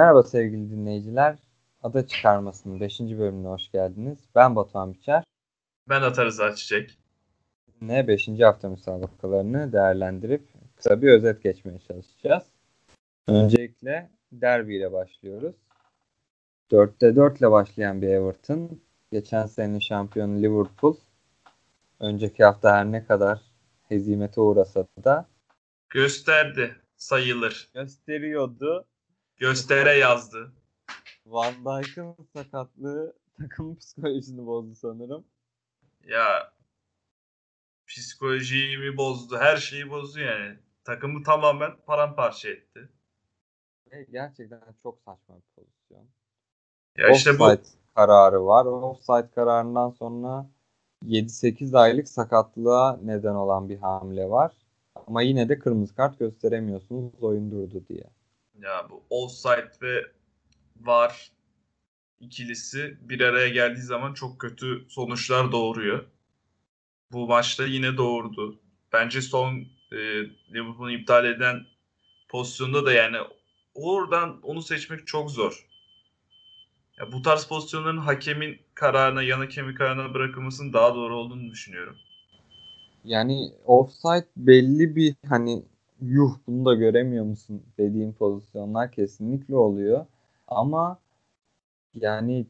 [0.00, 1.38] Merhaba sevgili dinleyiciler.
[1.82, 3.00] Ada Çıkarması'nın 5.
[3.00, 4.18] bölümüne hoş geldiniz.
[4.34, 5.24] Ben Batuhan Biçer.
[5.88, 6.98] Ben Atar Rıza Çiçek.
[7.80, 8.28] Ne 5.
[8.28, 12.42] hafta müsabakalarını değerlendirip kısa bir özet geçmeye çalışacağız.
[13.26, 15.54] Öncelikle derbi ile başlıyoruz.
[16.70, 18.80] 4'te 4 ile başlayan bir Everton.
[19.12, 20.96] Geçen senenin şampiyonu Liverpool.
[22.00, 23.40] Önceki hafta her ne kadar
[23.88, 25.26] hezimete uğrasa da
[25.90, 27.70] gösterdi sayılır.
[27.74, 28.86] Gösteriyordu.
[29.40, 30.52] Göstere yazdı.
[31.26, 35.24] Van Dijk'ın sakatlığı takım psikolojisini bozdu sanırım.
[36.04, 36.52] Ya
[37.86, 39.38] psikolojiyi mi bozdu?
[39.38, 40.56] Her şeyi bozdu yani.
[40.84, 42.88] Takımı tamamen paramparça etti.
[43.92, 46.06] Ve gerçekten çok saçma bir pozisyon.
[46.98, 47.56] Ya işte bu
[47.94, 48.64] kararı var.
[48.64, 50.46] Offside kararından sonra
[51.04, 54.52] 7-8 aylık sakatlığa neden olan bir hamle var.
[55.06, 58.04] Ama yine de kırmızı kart gösteremiyorsunuz oyun durdu diye.
[58.62, 60.06] Ya bu offside ve
[60.80, 61.30] var
[62.20, 66.04] ikilisi bir araya geldiği zaman çok kötü sonuçlar doğuruyor.
[67.12, 68.60] Bu maçta yine doğurdu.
[68.92, 69.54] Bence son
[69.92, 69.96] e,
[70.52, 71.66] Liverpool'u iptal eden
[72.28, 73.16] pozisyonda da yani
[73.74, 75.66] oradan onu seçmek çok zor.
[76.98, 81.96] Ya bu tarz pozisyonların hakemin kararına, yan hakemin kararına bırakılmasının daha doğru olduğunu düşünüyorum.
[83.04, 85.62] Yani offside belli bir hani
[86.02, 90.06] yuh bunu da göremiyor musun dediğim pozisyonlar kesinlikle oluyor.
[90.48, 90.98] Ama
[91.94, 92.46] yani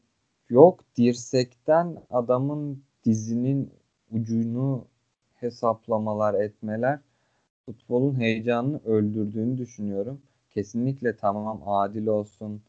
[0.49, 3.73] yok dirsekten adamın dizinin
[4.11, 4.85] ucunu
[5.35, 6.99] hesaplamalar etmeler
[7.65, 10.21] futbolun heyecanını öldürdüğünü düşünüyorum.
[10.51, 12.61] Kesinlikle tamam adil olsun.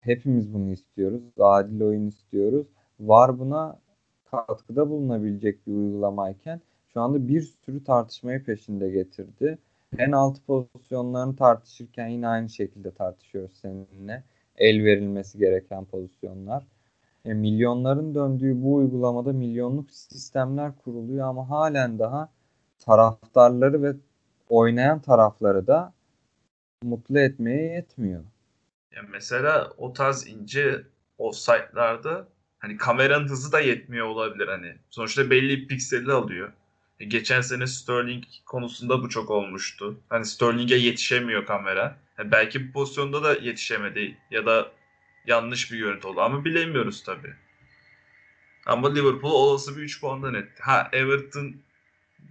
[0.00, 1.22] Hepimiz bunu istiyoruz.
[1.40, 2.66] Adil oyun istiyoruz.
[3.00, 3.80] Var buna
[4.24, 9.58] katkıda bulunabilecek bir uygulamayken şu anda bir sürü tartışmayı peşinde getirdi.
[9.96, 14.24] Penaltı pozisyonlarını tartışırken yine aynı şekilde tartışıyoruz seninle.
[14.56, 16.66] El verilmesi gereken pozisyonlar.
[17.24, 22.28] E, milyonların döndüğü bu uygulamada milyonluk sistemler kuruluyor ama halen daha
[22.78, 23.92] taraftarları ve
[24.48, 25.92] oynayan tarafları da
[26.82, 28.24] mutlu etmeye yetmiyor.
[28.96, 30.82] Ya mesela o tarz ince
[31.18, 32.28] offside'larda
[32.58, 34.74] hani kameranın hızı da yetmiyor olabilir hani.
[34.90, 36.52] Sonuçta belli bir pikseli alıyor.
[37.08, 40.00] Geçen sene Sterling konusunda bu çok olmuştu.
[40.08, 41.96] Hani Sterling'e yetişemiyor kamera.
[42.18, 44.72] Belki bu pozisyonda da yetişemedi ya da
[45.26, 47.34] yanlış bir görüntü oldu ama bilemiyoruz tabii.
[48.66, 50.62] Ama Liverpool olası bir 3 puandan etti.
[50.62, 51.56] Ha Everton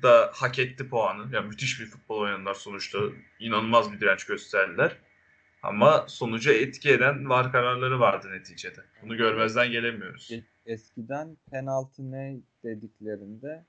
[0.03, 1.35] da hak etti puanı.
[1.35, 3.00] Yani müthiş bir futbol oynadılar sonuçta.
[3.40, 4.97] İnanılmaz bir direnç gösterdiler.
[5.63, 8.81] Ama sonuca etki eden var kararları vardı neticede.
[9.01, 10.29] Bunu görmezden gelemiyoruz.
[10.66, 13.66] Eskiden penaltı ne dediklerinde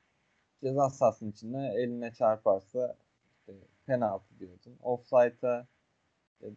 [0.64, 2.96] ceza sahasının içinde eline çarparsa
[3.38, 3.52] işte
[3.86, 4.76] penaltı diyordun.
[4.82, 5.66] Offside'a
[6.32, 6.54] işte,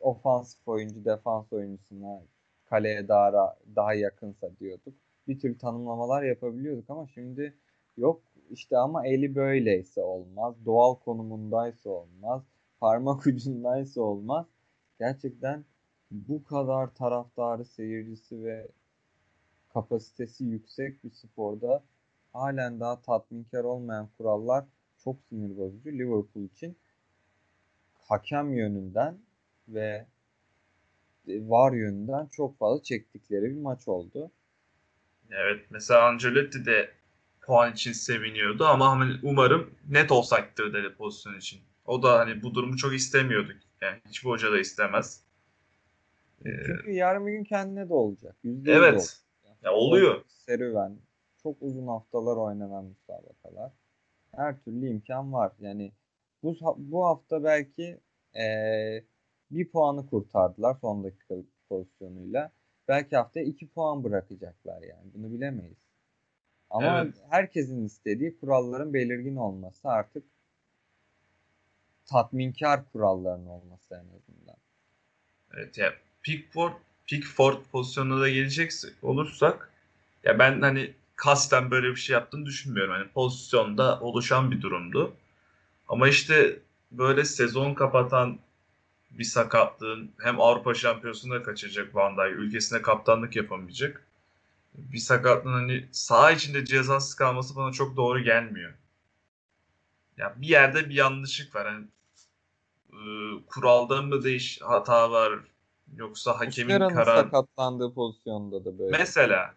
[0.00, 2.22] ofansif oyuncu defans oyuncusuna
[2.64, 4.94] kaleye daha daha yakınsa diyorduk.
[5.28, 7.54] Bir tür tanımlamalar yapabiliyorduk ama şimdi
[7.96, 10.54] yok işte ama eli böyleyse olmaz.
[10.64, 12.42] Doğal konumundaysa olmaz.
[12.80, 14.46] Parmak ucundaysa olmaz.
[14.98, 15.64] Gerçekten
[16.10, 18.68] bu kadar taraftarı, seyircisi ve
[19.68, 21.82] kapasitesi yüksek bir sporda
[22.32, 24.64] halen daha tatminkar olmayan kurallar
[25.04, 25.90] çok sinir bozucu.
[25.90, 26.78] Liverpool için
[28.08, 29.18] hakem yönünden
[29.68, 30.06] ve
[31.28, 34.30] var yönünden çok fazla çektikleri bir maç oldu.
[35.30, 36.90] Evet mesela Ancelotti de
[37.40, 41.60] puan için seviniyordu ama hani umarım net olsaktır dedi pozisyon için.
[41.86, 43.52] O da hani bu durumu çok istemiyordu.
[43.80, 45.22] Yani hiçbir hoca da istemez.
[46.46, 48.36] Ee, Çünkü yarın bir gün kendine de olacak.
[48.42, 48.94] Yüzde evet.
[48.94, 49.18] Olacak.
[49.62, 50.24] Ya oluyor.
[50.26, 50.98] Serüven,
[51.42, 53.72] çok uzun haftalar oynanan müsabakalar.
[54.36, 55.52] Her türlü imkan var.
[55.60, 55.92] Yani
[56.42, 58.00] bu, bu hafta belki
[58.36, 59.04] ee,
[59.50, 61.34] bir puanı kurtardılar son dakika
[61.68, 62.52] pozisyonuyla.
[62.88, 65.10] Belki haftaya iki puan bırakacaklar yani.
[65.14, 65.78] Bunu bilemeyiz.
[66.70, 67.14] Ama evet.
[67.30, 70.24] herkesin istediği kuralların belirgin olması artık
[72.06, 74.56] tatminkar kuralların olması en azından.
[75.54, 75.92] Evet ya
[76.22, 76.72] Pickford
[77.06, 79.72] Pickford pozisyonuna da geleceksek olursak
[80.24, 82.94] ya ben hani kasten böyle bir şey yaptığını düşünmüyorum.
[82.94, 85.12] Hani pozisyonda oluşan bir durumdu.
[85.88, 86.58] Ama işte
[86.90, 88.38] böyle sezon kapatan
[89.10, 94.06] bir sakatlığın hem Avrupa Şampiyonası'nda kaçıracak Van Dijk, ülkesine kaptanlık yapamayacak.
[94.74, 98.74] Bir sakatlığın hani sağ içinde cezasız kalması bana çok doğru gelmiyor.
[100.16, 101.66] Ya bir yerde bir yanlışlık var.
[101.66, 101.86] Hani
[102.92, 103.00] e,
[103.46, 105.32] kuralda mı değiş hata var
[105.96, 108.98] yoksa hakemin karar sakatlandığı pozisyonda da böyle.
[108.98, 109.54] Mesela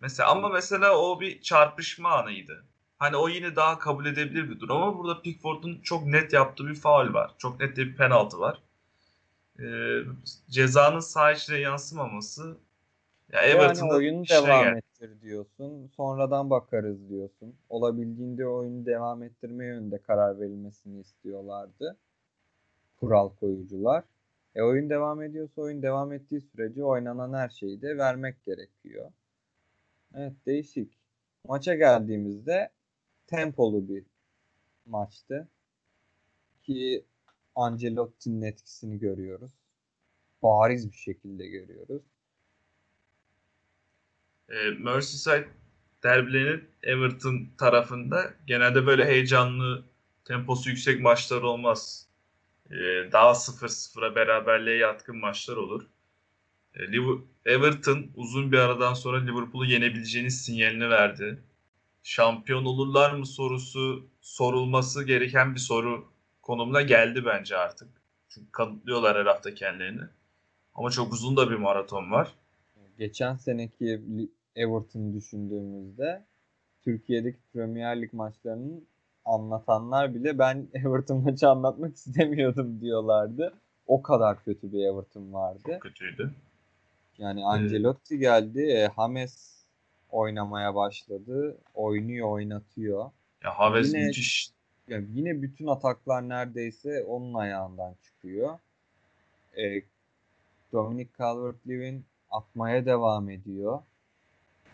[0.00, 2.64] Mesela ama mesela o bir çarpışma anıydı.
[2.98, 6.74] Hani o yine daha kabul edebilir bir durum ama burada Pickford'un çok net yaptığı bir
[6.74, 7.34] faul var.
[7.38, 8.62] Çok net bir penaltı var.
[9.60, 9.66] e,
[10.50, 12.56] cezanın saha içine yansımaması
[13.32, 14.78] ya yani oyunu devam geldi.
[14.78, 15.86] ettir diyorsun.
[15.96, 17.54] Sonradan bakarız diyorsun.
[17.68, 21.96] Olabildiğinde oyunu devam ettirme yönünde karar verilmesini istiyorlardı.
[23.00, 24.04] Kural koyucular.
[24.54, 29.10] E oyun devam ediyorsa oyun devam ettiği sürece oynanan her şeyi de vermek gerekiyor.
[30.18, 30.92] Evet değişik.
[31.44, 32.70] Maça geldiğimizde
[33.26, 34.04] tempolu bir
[34.86, 35.48] maçtı.
[36.62, 37.04] Ki
[37.54, 39.52] Ancelotti'nin etkisini görüyoruz.
[40.42, 42.02] Bariz bir şekilde görüyoruz.
[44.48, 45.48] E, Merseyside
[46.02, 49.84] derbilerinin Everton tarafında genelde böyle heyecanlı,
[50.24, 52.08] temposu yüksek maçlar olmaz.
[52.70, 52.76] E,
[53.12, 55.86] daha 0-0'a beraberliğe yatkın maçlar olur.
[56.74, 56.80] E,
[57.46, 61.42] Everton uzun bir aradan sonra Liverpool'u yenebileceğini sinyalini verdi.
[62.02, 66.12] Şampiyon olurlar mı sorusu sorulması gereken bir soru
[66.42, 67.88] konumuna geldi bence artık.
[68.28, 70.02] Çünkü kanıtlıyorlar her hafta kendilerini.
[70.74, 72.34] Ama çok uzun da bir maraton var.
[72.98, 74.00] Geçen seneki
[74.56, 76.24] Everton düşündüğümüzde
[76.84, 78.86] Türkiye'deki Premier Lig maçlarının
[79.24, 83.54] anlatanlar bile ben Everton maçı anlatmak istemiyordum diyorlardı.
[83.86, 85.60] O kadar kötü bir Everton vardı.
[85.66, 86.34] Çok kötüydü.
[87.18, 88.60] Yani Ancelotti geldi.
[88.60, 89.64] E, James
[90.10, 91.58] oynamaya başladı.
[91.74, 93.10] Oynuyor, oynatıyor.
[93.44, 94.50] Ya James yine, müthiş.
[94.88, 98.58] Yani yine bütün ataklar neredeyse onun ayağından çıkıyor.
[99.56, 99.82] E,
[100.72, 102.00] Dominic Calvert-Lewin
[102.30, 103.82] atmaya devam ediyor.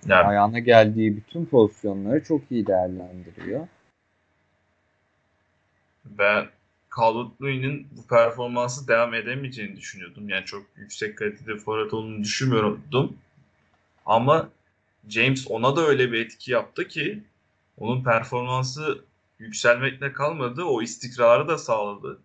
[0.06, 3.69] Yani, Ayağına geldiği bütün pozisyonları çok iyi değerlendiriyor.
[6.05, 6.46] Ben
[6.96, 10.29] Calvert-Lewin'in bu performansı devam edemeyeceğini düşünüyordum.
[10.29, 13.17] Yani çok yüksek kalitede forvet olduğunu düşünmüyordum.
[14.06, 14.49] Ama
[15.08, 17.23] James ona da öyle bir etki yaptı ki
[17.79, 19.05] onun performansı
[19.38, 20.64] yükselmekle kalmadı.
[20.64, 22.19] O istikrarı da sağladı.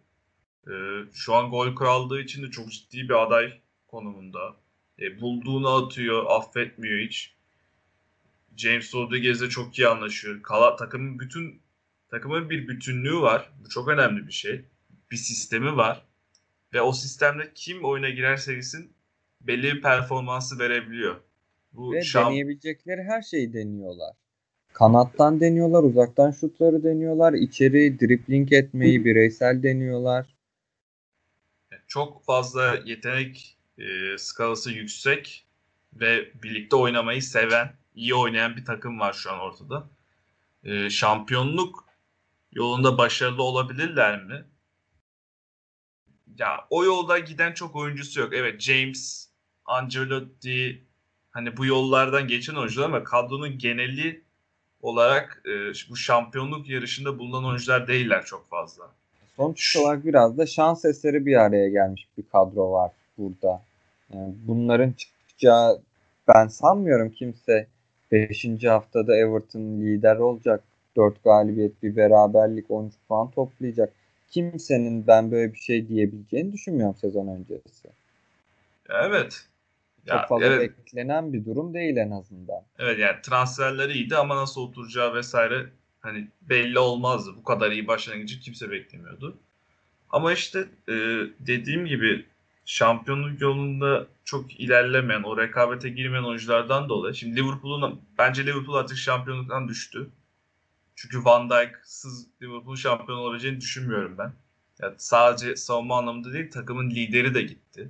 [0.68, 0.72] Ee,
[1.14, 4.56] şu an gol krallığı için de çok ciddi bir aday konumunda.
[5.00, 7.34] E, bulduğunu atıyor, affetmiyor hiç.
[8.58, 10.42] James Rodriguez'le çok iyi anlaşıyor.
[10.42, 11.62] Kala, takımın bütün
[12.12, 13.50] takımın bir bütünlüğü var.
[13.64, 14.66] Bu çok önemli bir şey.
[15.12, 16.06] Bir sistemi var.
[16.74, 18.94] Ve o sistemde kim oyuna girerse girsin
[19.42, 21.16] belli bir performansı verebiliyor.
[21.74, 22.26] Bu Ve şam...
[22.26, 24.16] deneyebilecekleri her şeyi deniyorlar.
[24.74, 30.36] Kanattan deniyorlar, uzaktan şutları deniyorlar, içeri dripling etmeyi bireysel deniyorlar.
[31.88, 35.48] Çok fazla yetenek e, skalası yüksek
[35.94, 39.90] ve birlikte oynamayı seven, iyi oynayan bir takım var şu an ortada.
[40.64, 41.89] E, şampiyonluk
[42.52, 44.46] yolunda başarılı olabilirler mi?
[46.38, 48.34] Ya o yolda giden çok oyuncusu yok.
[48.34, 49.30] Evet James,
[49.66, 50.84] Ancelotti
[51.32, 54.24] hani bu yollardan geçen oyuncular ama kadronun geneli
[54.82, 55.52] olarak e,
[55.90, 58.84] bu şampiyonluk yarışında bulunan oyuncular değiller çok fazla.
[59.36, 63.62] Sonuç olarak biraz da şans eseri bir araya gelmiş bir kadro var burada.
[64.14, 65.82] Yani bunların çıkacağı
[66.28, 67.68] ben sanmıyorum kimse
[68.12, 68.64] 5.
[68.64, 70.64] haftada Everton lider olacak.
[71.00, 73.94] 4 galibiyet bir beraberlik 13 puan toplayacak.
[74.30, 77.88] Kimsenin ben böyle bir şey diyebileceğini düşünmüyorum sezon öncesi.
[78.90, 79.46] Evet.
[80.08, 80.78] Çok fazla evet.
[80.80, 82.62] beklenen bir durum değil en azından.
[82.80, 85.66] Evet yani transferleri iyiydi ama nasıl oturacağı vesaire
[86.02, 87.32] hani belli olmazdı.
[87.38, 89.38] Bu kadar iyi başlangıcı kimse beklemiyordu.
[90.10, 90.94] Ama işte e,
[91.40, 92.26] dediğim gibi
[92.66, 97.16] şampiyonluk yolunda çok ilerlemeyen, o rekabete girmeyen oyunculardan dolayı.
[97.16, 100.10] Şimdi Liverpool'un bence Liverpool artık şampiyonluktan düştü.
[101.02, 104.34] Çünkü Van Dijk'sız Liverpool şampiyon olabileceğini düşünmüyorum ben.
[104.82, 107.90] Yani sadece savunma anlamında değil takımın lideri de gitti.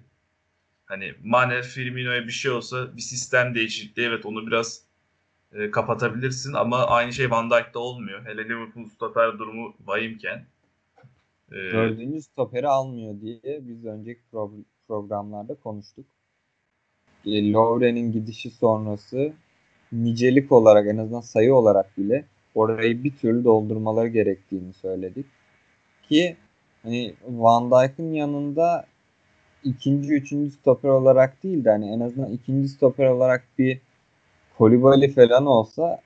[0.85, 4.83] Hani Mane, Firmino'ya bir şey olsa bir sistem değişikliği evet onu biraz
[5.53, 8.25] e, kapatabilirsin ama aynı şey Van Dijk'ta olmuyor.
[8.25, 10.45] Hele Liverpool stoper durumu vahimken.
[11.51, 16.05] E, Dördüncü stoperi almıyor diye biz önceki pro- programlarda konuştuk.
[17.25, 19.33] E, Lovren'in gidişi sonrası
[19.91, 22.25] nicelik olarak en azından sayı olarak bile
[22.55, 25.25] orayı bir türlü doldurmaları gerektiğini söyledik.
[26.09, 26.35] Ki
[26.83, 28.85] hani Van Dijk'ın yanında
[29.63, 33.79] ikinci, üçüncü stoper olarak değil de hani en azından ikinci stoper olarak bir
[34.57, 36.01] Kolibali falan olsa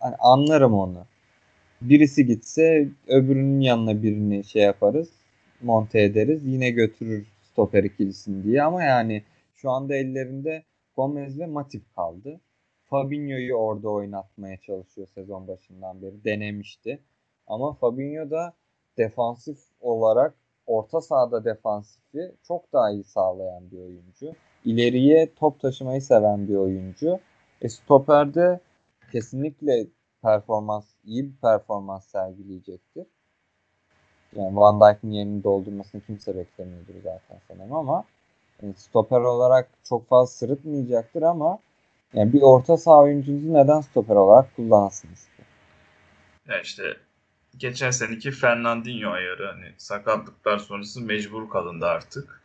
[0.00, 1.04] hani anlarım onu.
[1.82, 5.08] Birisi gitse öbürünün yanına birini şey yaparız.
[5.62, 6.46] Monte ederiz.
[6.46, 9.22] Yine götürür stoper ikilisini diye ama yani
[9.54, 10.62] şu anda ellerinde
[10.96, 12.40] Gomez ve Matip kaldı.
[12.90, 16.24] Fabinho'yu orada oynatmaya çalışıyor sezon başından beri.
[16.24, 16.98] Denemişti.
[17.46, 18.52] Ama Fabinho da
[18.98, 20.34] defansif olarak
[20.66, 24.32] orta sahada defansifi çok daha iyi sağlayan bir oyuncu.
[24.64, 27.18] İleriye top taşımayı seven bir oyuncu.
[27.62, 28.60] E, stoperde
[29.12, 29.86] kesinlikle
[30.22, 33.06] performans, iyi bir performans sergileyecektir.
[34.36, 38.04] Yani Van Dijk'in yerini doldurmasını kimse beklemiyordur zaten sanırım ama
[38.62, 41.58] yani stoper olarak çok fazla sırıtmayacaktır ama
[42.14, 45.26] yani bir orta saha oyuncunuzu neden stoper olarak kullanasınız?
[46.48, 46.96] Ya işte
[47.56, 52.42] geçen seneki Fernandinho ayarı hani sakatlıklar sonrası mecbur kalındı artık.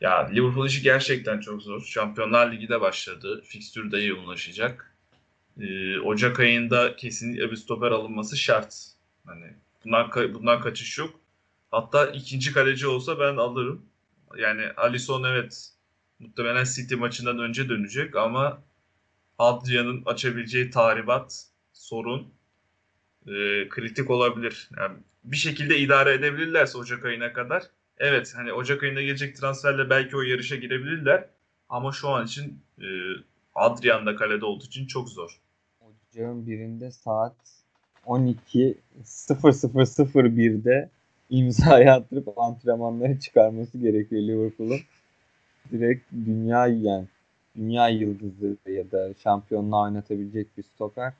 [0.00, 1.80] Ya Liverpool işi gerçekten çok zor.
[1.80, 3.42] Şampiyonlar Ligi de başladı.
[3.44, 4.94] Fikstür de yoğunlaşacak.
[5.60, 8.86] Ee, Ocak ayında kesinlikle bir stoper alınması şart.
[9.26, 9.46] Hani
[9.84, 11.20] bundan, bundan kaçış yok.
[11.70, 13.82] Hatta ikinci kaleci olsa ben alırım.
[14.38, 15.70] Yani Alisson evet
[16.18, 18.62] muhtemelen City maçından önce dönecek ama
[19.38, 22.28] Adrian'ın açabileceği tahribat sorun
[23.26, 24.70] e, kritik olabilir.
[24.78, 27.62] Yani bir şekilde idare edebilirlerse Ocak ayına kadar.
[27.98, 31.28] Evet hani Ocak ayında gelecek transferle belki o yarışa girebilirler.
[31.68, 32.86] Ama şu an için e,
[33.54, 35.40] Adrian da kalede olduğu için çok zor.
[35.80, 37.36] Ocağın birinde saat
[38.06, 40.90] 12.0001'de
[41.30, 44.80] imzayı attırıp antrenmanları çıkarması gerekiyor Liverpool'un.
[45.72, 47.06] Direkt dünya yani
[47.56, 51.12] dünya yıldızı ya da şampiyonluğa oynatabilecek bir stoper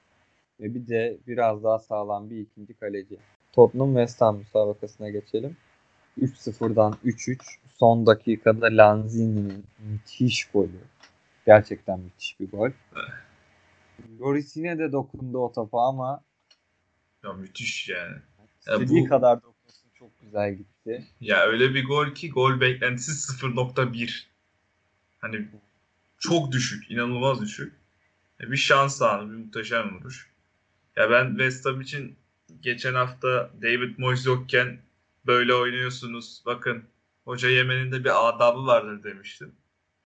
[0.61, 3.17] ve bir de biraz daha sağlam bir ikinci kaleci.
[3.53, 5.57] Tottenham West Ham müsabakasına geçelim.
[6.21, 7.39] 3-0'dan 3-3.
[7.75, 10.81] Son dakikada Lanzini'nin müthiş golü.
[11.47, 12.71] Gerçekten müthiş bir gol.
[14.21, 16.21] Loris yine de dokundu o topa ama
[17.25, 18.17] ya müthiş yani.
[18.67, 21.07] Ya bu, kadar dokunsun çok güzel gitti.
[21.21, 24.27] Ya öyle bir gol ki gol beklentisi 0.1.
[25.19, 25.49] Hani
[26.23, 27.73] çok düşük, inanılmaz düşük.
[28.41, 30.33] Bir şans anı, bir muhteşem vuruş.
[30.97, 32.17] Ya ben West Ham için
[32.61, 34.79] geçen hafta David Moyes yokken
[35.27, 36.43] böyle oynuyorsunuz.
[36.47, 36.85] Bakın
[37.25, 39.53] hoca Yemen'in de bir adabı vardır demiştim.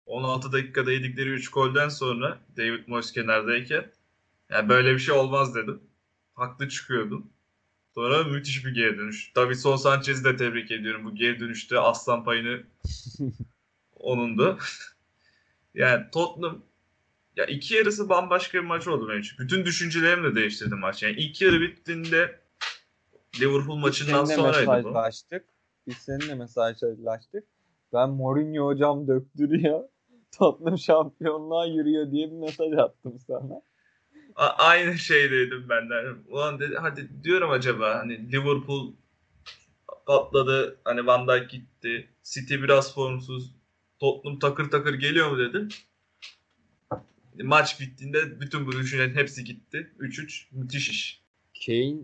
[0.06, 3.92] 16 dakikada yedikleri 3 golden sonra David Moyes kenardayken
[4.50, 5.82] yani böyle bir şey olmaz dedim.
[6.34, 7.30] Haklı çıkıyordum.
[7.96, 9.36] Sonra müthiş bir geri dönüş.
[9.36, 11.06] Davidson Sanchez'i de tebrik ediyorum.
[11.06, 12.64] Bu geri dönüşte aslan payını
[13.96, 14.58] onun da.
[15.74, 16.64] Yani Tottenham
[17.36, 19.38] ya iki yarısı bambaşka bir maç oldu benim için.
[19.40, 21.04] Bütün düşüncelerimi de değiştirdi maç.
[21.04, 22.40] Yani ilk yarı bittiğinde
[23.40, 25.46] Liverpool maçından sonraydı mesajlaştık.
[25.88, 27.44] Biz seninle mesajlaştık.
[27.94, 29.84] Ben Mourinho hocam döktürüyor.
[30.38, 33.62] Tottenham şampiyonluğa yürüyor diye bir mesaj attım sana.
[34.36, 36.04] A- aynı şeydeydim ben de.
[36.28, 38.94] Ulan dedi hadi diyorum acaba hani Liverpool
[40.06, 40.80] patladı.
[40.84, 42.10] Hani Van Dijk gitti.
[42.24, 43.56] City biraz formsuz.
[44.04, 45.70] Tottenham takır takır geliyor mu dedim.
[47.44, 49.92] Maç bittiğinde bütün bu düşüncelerin hepsi gitti.
[50.00, 51.22] 3-3 müthiş iş.
[51.66, 51.96] Kane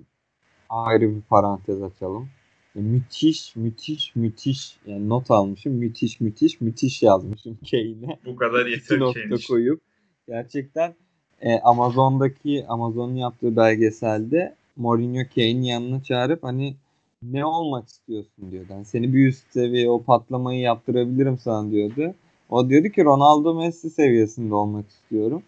[0.70, 2.30] ayrı bir parantez açalım.
[2.76, 4.78] E, müthiş, müthiş, müthiş.
[4.86, 5.74] Yani not almışım.
[5.74, 8.20] Müthiş, müthiş, müthiş yazmışım Kane'e.
[8.26, 9.82] Bu kadar yeter nokta koyup.
[10.28, 10.96] Gerçekten
[11.42, 16.76] e, Amazon'daki Amazon'un yaptığı belgeselde Mourinho Kane'in yanına çağırıp hani
[17.22, 18.68] ne olmak istiyorsun diyordu.
[18.70, 22.14] Yani seni bir üst seviye o patlamayı yaptırabilirim sana diyordu.
[22.50, 25.44] O diyordu ki Ronaldo Messi seviyesinde olmak istiyorum.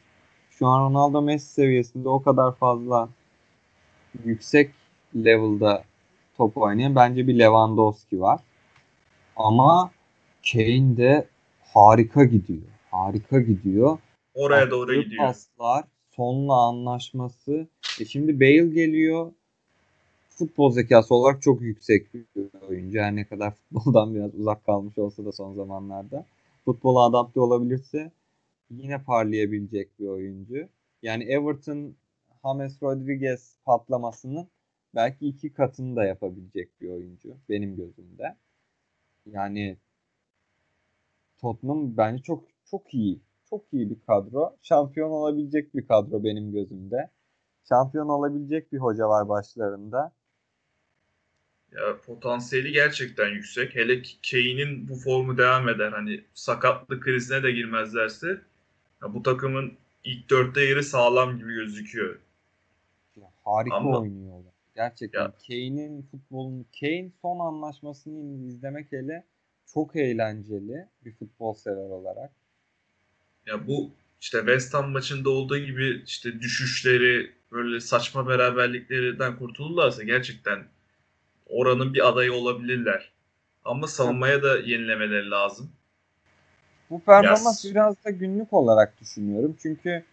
[0.50, 3.10] Şu an Ronaldo Messi seviyesinde o kadar fazla
[4.26, 4.72] yüksek
[5.16, 5.84] level'da
[6.38, 8.40] top oynayan bence bir Lewandowski var.
[9.36, 9.92] Ama
[10.52, 11.28] Kane de
[11.74, 12.62] harika gidiyor.
[12.92, 13.98] Harika gidiyor.
[14.34, 15.26] Oraya Attığı doğru gidiyor.
[15.26, 15.84] Paslar,
[16.16, 17.68] sonla anlaşması.
[18.02, 19.32] E şimdi Bale geliyor.
[20.42, 22.26] Futbol zekası olarak çok yüksek bir
[22.70, 23.00] oyuncu.
[23.00, 26.26] Her ne kadar futboldan biraz uzak kalmış olsa da son zamanlarda.
[26.66, 28.12] Futbola adapte olabilirse
[28.70, 30.68] yine parlayabilecek bir oyuncu.
[31.04, 31.96] Yani Everton
[32.44, 34.48] James Rodriguez patlamasının
[34.96, 38.36] belki iki katını da yapabilecek bir oyuncu benim gözümde.
[39.26, 39.78] Yani
[41.38, 43.20] Tottenham bence çok çok iyi.
[43.50, 44.56] Çok iyi bir kadro.
[44.62, 47.10] Şampiyon olabilecek bir kadro benim gözümde.
[47.70, 50.12] Şampiyon olabilecek bir hoca var başlarında.
[51.72, 53.76] Ya potansiyeli gerçekten yüksek.
[53.76, 55.92] Hele ki Kane'in bu formu devam eder.
[55.92, 58.42] Hani sakatlık krizine de girmezlerse
[59.02, 59.74] ya bu takımın
[60.04, 62.20] ilk dörtte yeri sağlam gibi gözüküyor.
[63.16, 64.54] Ya harika Ama, oynuyorlar.
[64.76, 69.24] Gerçekten Kane'in futbolunu Kane son anlaşmasını izlemek hele
[69.74, 72.32] çok eğlenceli bir futbol sever olarak.
[73.46, 80.64] Ya bu işte West Ham maçında olduğu gibi işte düşüşleri böyle saçma beraberliklerinden kurtulurlarsa gerçekten
[81.52, 83.12] oranın bir adayı olabilirler.
[83.66, 85.70] Ama savunmaya da yenilemeleri lazım.
[86.90, 87.74] Bu performans yes.
[87.74, 89.56] biraz da günlük olarak düşünüyorum.
[89.62, 90.04] Çünkü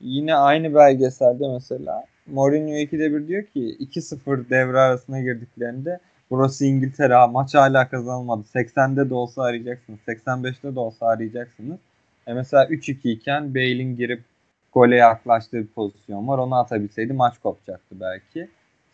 [0.00, 6.00] yine aynı belgeselde mesela Mourinho 2'de bir diyor ki 2-0 devre arasına girdiklerinde
[6.30, 8.42] burası İngiltere maç hala kazanılmadı.
[8.54, 9.98] 80'de de olsa arayacaksınız.
[10.06, 11.78] 85'te de olsa arayacaksınız.
[12.26, 14.24] E mesela 3-2 iken Bale'in girip
[14.72, 16.38] gole yaklaştığı bir pozisyon var.
[16.38, 18.48] Onu atabilseydi maç kopacaktı belki.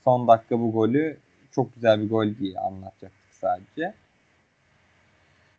[0.04, 1.16] Son dakika bu golü
[1.54, 3.94] çok güzel bir gol diye anlatacaktık sadece.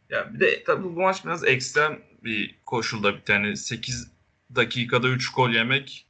[0.09, 4.11] Ya bir de tabii bu maç biraz ekstrem bir koşulda bir tane 8
[4.55, 6.05] dakikada 3 gol yemek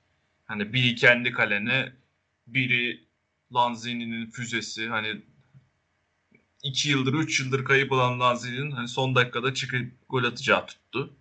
[0.45, 1.91] hani biri kendi kalene
[2.47, 3.05] biri
[3.53, 5.21] Lanzini'nin füzesi hani
[6.63, 11.13] 2 yıldır 3 yıldır kayıp olan Lanzini'nin hani son dakikada çıkıp gol atacağı tuttu.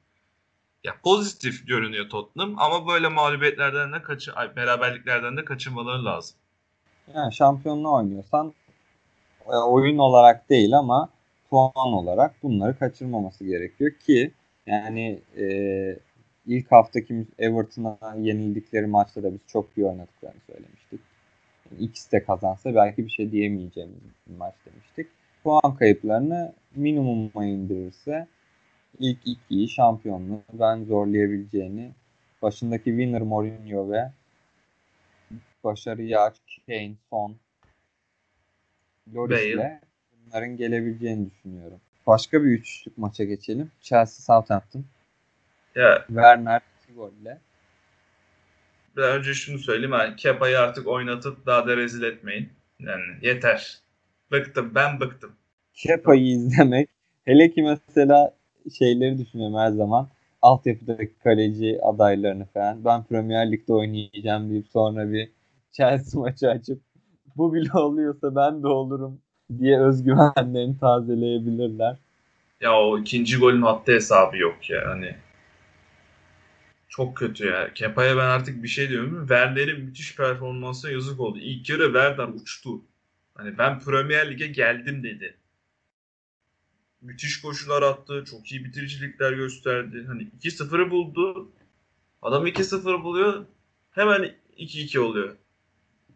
[0.84, 6.36] Ya pozitif görünüyor Tottenham ama böyle mağlubiyetlerden de kaçı ay, beraberliklerden de kaçınmaları lazım.
[7.14, 8.52] Yani şampiyonluğu oynuyorsan
[9.46, 11.08] e, oyun olarak değil ama
[11.50, 14.32] puan olarak bunları kaçırmaması gerekiyor ki
[14.66, 15.46] yani e,
[16.46, 21.00] ilk haftaki Everton'a yenildikleri maçta da biz çok iyi oynadıklarını söylemiştik.
[21.78, 25.06] İkisi de kazansa belki bir şey diyemeyeceğimiz bir maç demiştik.
[25.44, 28.26] Puan kayıplarını minimuma indirirse
[28.98, 31.90] ilk ikiyi şampiyonluğu ben zorlayabileceğini
[32.42, 34.10] başındaki winner Mourinho ve
[35.64, 37.36] başarıya aç Kane, Son,
[39.14, 39.80] Loris'le
[40.26, 41.80] bunların gelebileceğini düşünüyorum.
[42.06, 43.70] Başka bir üçlük maça geçelim.
[43.80, 44.84] Chelsea Southampton.
[45.74, 46.60] Ya Werner
[46.96, 47.38] golle.
[48.96, 49.92] bir önce şunu söyleyeyim.
[49.92, 52.48] Yani Kepa'yı artık oynatıp daha da rezil etmeyin.
[52.78, 53.78] Yani yeter.
[54.30, 54.74] Bıktım.
[54.74, 55.32] Ben bıktım.
[55.74, 56.88] Kepa'yı izlemek
[57.24, 58.34] hele ki mesela
[58.78, 60.08] şeyleri düşünüyorum her zaman.
[60.42, 62.84] Altyapıdaki kaleci adaylarını falan.
[62.84, 65.30] Ben Premier Lig'de oynayacağım deyip sonra bir
[65.76, 66.82] Chelsea maçı açıp
[67.36, 69.20] bu bile oluyorsa ben de olurum
[69.58, 71.96] diye özgüvenlerini tazeleyebilirler.
[72.60, 74.88] Ya o ikinci golün hatta hesabı yok ya.
[74.88, 75.16] Hani
[76.88, 77.74] çok kötü ya.
[77.74, 79.20] Kepa'ya ben artık bir şey diyorum.
[79.20, 81.38] Werner'in müthiş performansı yazık oldu.
[81.38, 82.80] İlk yarı Werner uçtu.
[83.34, 85.36] Hani ben Premier Lig'e geldim dedi.
[87.00, 88.24] Müthiş koşular attı.
[88.30, 90.04] Çok iyi bitiricilikler gösterdi.
[90.06, 91.50] Hani 2-0'ı buldu.
[92.22, 93.44] Adam 2-0 buluyor.
[93.90, 95.36] Hemen 2-2 oluyor.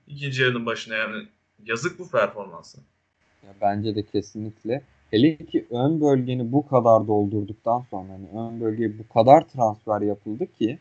[0.09, 1.29] İkinci yarının başına yani.
[1.67, 2.79] Yazık bu performansı.
[3.47, 4.83] Ya bence de kesinlikle.
[5.11, 10.47] Hele ki ön bölgeni bu kadar doldurduktan sonra hani ön bölgeye bu kadar transfer yapıldı
[10.53, 10.79] ki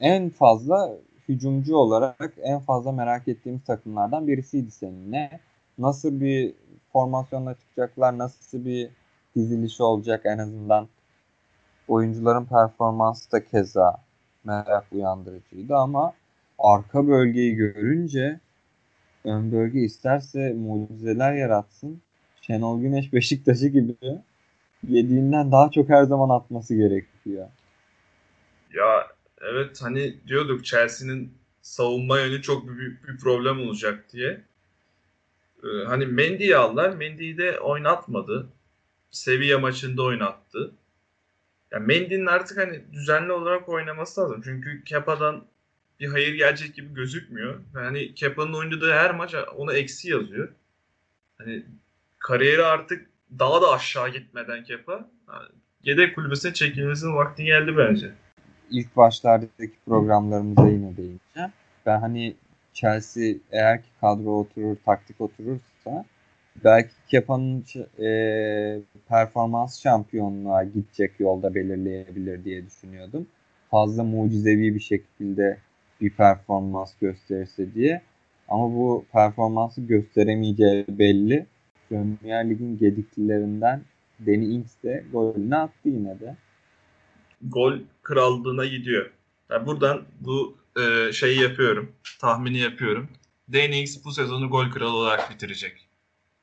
[0.00, 0.96] en fazla
[1.28, 5.40] hücumcu olarak en fazla merak ettiğimiz takımlardan birisiydi seninle.
[5.78, 6.54] Nasıl bir
[6.92, 8.90] formasyonla çıkacaklar, nasıl bir
[9.36, 10.88] diziliş olacak en azından
[11.88, 13.96] oyuncuların performansı da keza
[14.44, 16.12] merak uyandırıcıydı ama
[16.60, 18.40] arka bölgeyi görünce
[19.24, 22.00] ön bölge isterse mucizeler yaratsın.
[22.42, 23.94] Şenol Güneş Beşiktaş'ı gibi
[24.88, 27.48] yediğinden daha çok her zaman atması gerekiyor.
[28.74, 29.06] Ya
[29.40, 34.40] evet hani diyorduk Chelsea'nin savunma yönü çok büyük bir problem olacak diye.
[35.64, 36.96] Ee, hani Mendy'yi aldılar.
[36.96, 38.48] Mendy'yi de oynatmadı.
[39.10, 40.72] Sevilla maçında oynattı.
[41.72, 44.40] Ya Mendy'nin artık hani düzenli olarak oynaması lazım.
[44.44, 45.44] Çünkü Kepa'dan
[46.00, 47.60] bir hayır gelecek gibi gözükmüyor.
[47.74, 50.48] Yani Kepa'nın oynadığı her maç ona eksi yazıyor.
[51.38, 51.62] Hani
[52.18, 54.92] kariyeri artık daha da aşağı gitmeden Kepa
[55.28, 55.48] yani
[55.82, 58.10] yedek kulübesine çekilmesinin vakti geldi bence.
[58.70, 61.52] İlk başlardaki programlarımıza yine değineceğim.
[61.86, 62.34] Ben hani
[62.72, 66.04] Chelsea eğer ki kadro oturur, taktik oturursa
[66.64, 67.64] belki Kepa'nın
[67.98, 73.26] e, performans şampiyonluğa gidecek yolda belirleyebilir diye düşünüyordum.
[73.70, 75.58] Fazla mucizevi bir şekilde
[76.00, 78.02] bir performans gösterirse diye.
[78.48, 81.46] Ama bu performansı gösteremeyeceği belli.
[81.88, 83.82] Premier Lig'in gediklilerinden
[84.26, 86.36] Danny Ings de golünü attı yine de.
[87.42, 89.10] Gol krallığına gidiyor.
[89.50, 91.92] Yani buradan bu e, şeyi yapıyorum.
[92.20, 93.08] Tahmini yapıyorum.
[93.52, 95.88] Danny Ings bu sezonu gol kralı olarak bitirecek.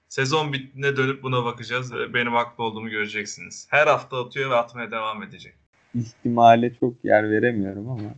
[0.09, 3.67] Sezon bittiğinde dönüp buna bakacağız ve benim haklı olduğumu göreceksiniz.
[3.69, 5.53] Her hafta atıyor ve atmaya devam edecek.
[5.95, 8.13] İhtimale çok yer veremiyorum ama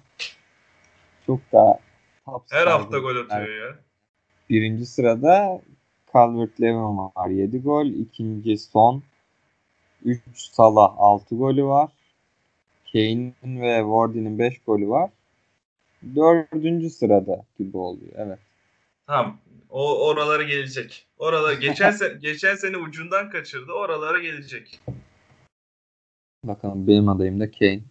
[1.30, 1.80] çok daha
[2.52, 3.80] Her hafta gol atıyor ya.
[4.50, 5.62] Birinci sırada
[6.14, 7.86] Calvert Lewin var 7 gol.
[7.86, 9.04] İkinci Son
[10.06, 11.90] 3 Salah 6 golü var.
[12.94, 15.10] Kane'in ve Wardy'nin 5 golü var.
[16.16, 18.12] Dördüncü sırada gibi oluyor.
[18.16, 18.40] Evet.
[19.08, 19.38] Tamam.
[19.70, 21.08] O oralara gelecek.
[21.18, 23.72] Oralar geçen sene geçen sene ucundan kaçırdı.
[23.72, 24.80] Oralara gelecek.
[26.44, 27.82] Bakalım benim adayım da Kane.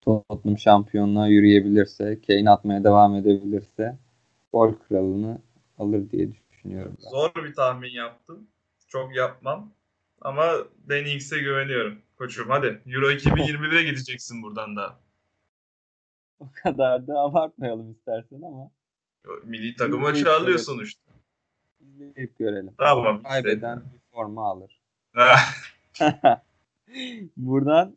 [0.00, 3.98] Tottenham şampiyonluğa yürüyebilirse, Kane atmaya devam edebilirse
[4.52, 5.38] gol kralını
[5.78, 6.96] alır diye düşünüyorum.
[7.04, 7.10] Ben.
[7.10, 8.48] Zor bir tahmin yaptım.
[8.88, 9.72] Çok yapmam.
[10.20, 10.52] Ama
[10.88, 11.98] Danny Ings'e güveniyorum.
[12.18, 12.82] Koçum hadi.
[12.86, 14.96] Euro 2021'e gideceksin buradan da.
[16.40, 18.70] O kadar da abartmayalım istersen ama.
[19.44, 21.12] Milli takıma çağırıyor sonuçta.
[21.80, 22.74] İzleyip görelim.
[22.78, 23.22] Tamam.
[23.22, 24.80] Kaybeden bir forma alır.
[27.36, 27.96] Buradan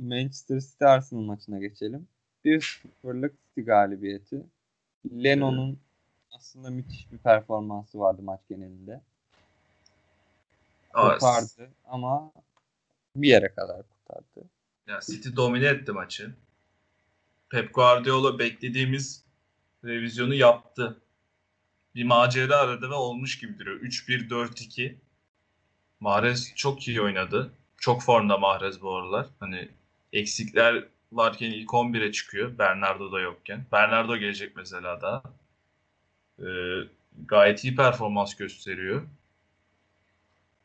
[0.00, 2.08] Manchester City Arsenal maçına geçelim.
[2.44, 4.42] 1-0'lık City galibiyeti.
[5.12, 5.78] Lennon'un
[6.32, 9.00] aslında müthiş bir performansı vardı maç genelinde.
[10.94, 12.32] Ama Kurtardı ama
[13.16, 14.48] bir yere kadar kurtardı.
[14.86, 16.34] Ya City domine etti maçı.
[17.50, 19.24] Pep Guardiola beklediğimiz
[19.84, 21.00] revizyonu yaptı.
[21.94, 23.80] Bir macera aradı ve olmuş gibi duruyor.
[23.80, 24.94] 3-1-4-2.
[26.00, 27.52] Mahrez çok iyi oynadı.
[27.76, 29.26] Çok formda Mahrez bu aralar.
[29.40, 29.68] Hani
[30.12, 32.58] eksikler varken ilk 11'e çıkıyor.
[32.58, 33.66] Bernardo da yokken.
[33.72, 35.22] Bernardo gelecek mesela daha.
[36.38, 36.44] Ee,
[37.26, 39.02] gayet iyi performans gösteriyor.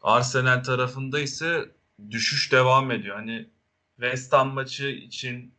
[0.02, 1.72] Arsenal tarafında ise
[2.12, 3.16] düşüş devam ediyor.
[3.16, 3.46] Hani
[3.96, 5.54] West Ham maçı için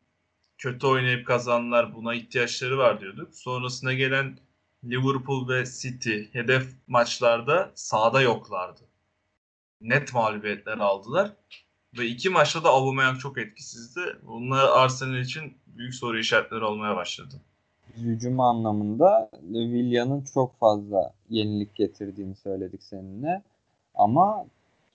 [0.59, 3.35] kötü oynayıp kazanlar buna ihtiyaçları var diyorduk.
[3.35, 4.39] Sonrasında gelen
[4.85, 8.81] Liverpool ve City hedef maçlarda sahada yoklardı.
[9.81, 11.33] Net mağlubiyetler aldılar.
[11.99, 14.01] Ve iki maçta da Aubameyang çok etkisizdi.
[14.23, 17.41] Bunlar Arsenal için büyük soru işaretleri olmaya başladı.
[17.97, 23.43] Hücum anlamında Willian'ın çok fazla yenilik getirdiğini söyledik seninle.
[23.95, 24.47] Ama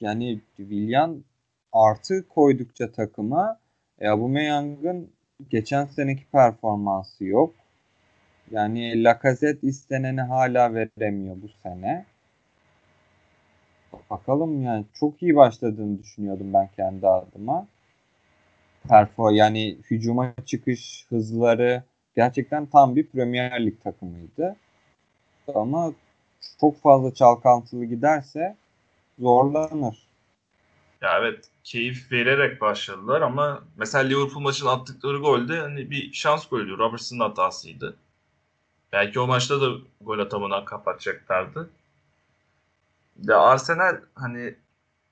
[0.01, 1.23] yani Willian
[1.71, 3.59] artı koydukça takıma
[3.99, 5.09] e, Aubameyang'ın
[5.49, 7.55] geçen seneki performansı yok.
[8.51, 12.05] Yani Lacazette isteneni hala veremiyor bu sene.
[14.09, 17.67] Bakalım yani çok iyi başladığını düşünüyordum ben kendi adıma.
[18.89, 21.83] Perfo yani hücuma çıkış hızları
[22.15, 24.55] gerçekten tam bir Premier Lig takımıydı.
[25.55, 25.93] Ama
[26.61, 28.55] çok fazla çalkantılı giderse
[29.19, 30.07] zorlanır.
[31.01, 36.77] Ya evet keyif vererek başladılar ama mesela Liverpool maçın attıkları golde hani bir şans golü.
[36.77, 37.97] Robertson'ın hatasıydı.
[38.91, 39.67] Belki o maçta da
[40.01, 41.69] gol atamadan kapatacaklardı.
[43.27, 44.55] De Arsenal hani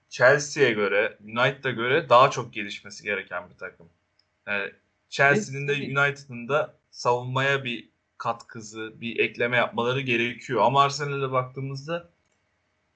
[0.09, 3.89] Chelsea'ye göre, United'a göre daha çok gelişmesi gereken bir takım.
[4.47, 4.71] Yani
[5.09, 10.61] Chelsea'nin de United'ın da savunmaya bir katkısı, bir ekleme yapmaları gerekiyor.
[10.61, 12.09] Ama Arsenal'e baktığımızda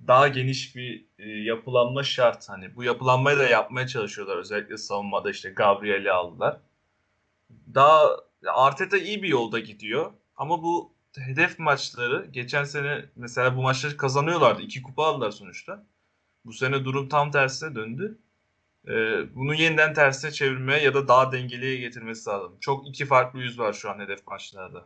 [0.07, 2.49] daha geniş bir e, yapılanma şart.
[2.49, 4.37] Hani bu yapılanmayı da yapmaya çalışıyorlar.
[4.37, 6.57] Özellikle savunmada işte Gabriel'i aldılar.
[7.73, 10.11] Daha Arteta iyi bir yolda gidiyor.
[10.37, 14.61] Ama bu hedef maçları geçen sene mesela bu maçları kazanıyorlardı.
[14.61, 15.83] İki kupa aldılar sonuçta.
[16.45, 18.17] Bu sene durum tam tersine döndü.
[18.87, 22.57] Ee, bunu yeniden tersine çevirmeye ya da daha dengeliye getirmesi lazım.
[22.59, 24.85] Çok iki farklı yüz var şu an hedef maçlarda.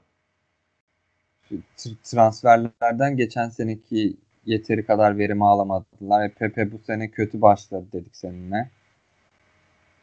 [2.03, 6.25] Transferlerden geçen seneki yeteri kadar verim alamadılar.
[6.25, 8.69] E, Pepe bu sene kötü başladı dedik seninle.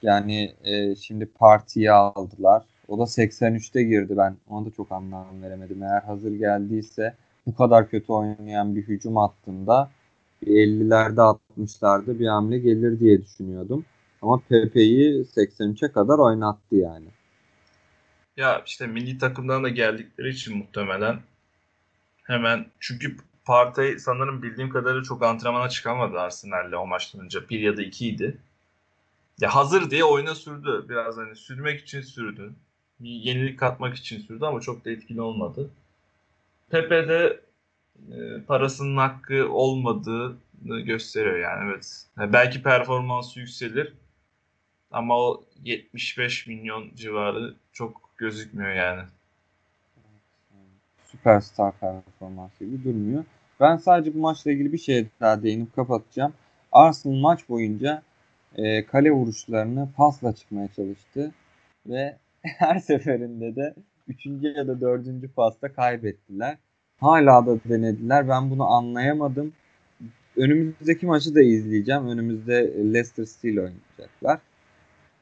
[0.02, 2.62] Yani e, şimdi partiyi aldılar.
[2.88, 4.37] O da 83'te girdi ben.
[4.49, 5.83] Ona da çok anlam veremedim.
[5.83, 7.14] Eğer hazır geldiyse
[7.47, 9.90] bu kadar kötü oynayan bir hücum hattında
[10.42, 13.85] bir 50'lerde 60'larda bir hamle gelir diye düşünüyordum.
[14.23, 17.07] Ama Pepe'yi 83'e kadar oynattı yani.
[18.37, 21.20] Ya işte milli takımdan da geldikleri için muhtemelen
[22.25, 27.49] hemen çünkü Partey sanırım bildiğim kadarıyla çok antrenmana çıkamadı Arsenal'le o maçtan önce.
[27.49, 28.38] Bir ya da ikiydi.
[29.40, 30.87] Ya hazır diye oyuna sürdü.
[30.88, 32.55] Biraz hani sürmek için sürdü.
[33.00, 35.70] Bir yenilik katmak için sürdü ama çok da etkili olmadı.
[36.70, 37.40] Pepe de
[38.12, 42.07] e, parasının hakkı olmadığını gösteriyor yani evet.
[42.18, 43.94] Yani belki performansı yükselir
[44.90, 49.02] ama o 75 milyon civarı çok gözükmüyor yani
[51.14, 53.24] süperstar performansı gibi durmuyor.
[53.61, 56.33] Ben sadece bu maçla ilgili bir şey daha değinip kapatacağım.
[56.72, 58.02] Arsenal maç boyunca
[58.57, 61.33] e, kale vuruşlarını pasla çıkmaya çalıştı
[61.87, 62.16] ve
[62.59, 63.74] her seferinde de
[64.09, 64.26] 3.
[64.57, 65.07] ya da 4.
[65.37, 66.59] pasta kaybettiler.
[67.00, 68.28] Hala da denediler.
[68.28, 69.52] Ben bunu anlayamadım.
[70.37, 72.09] Önümüzdeki maçı da izleyeceğim.
[72.09, 74.40] Önümüzde Leicester City oynayacaklar